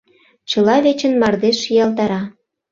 [0.49, 2.21] Чыла вечын мардеж шиялтара.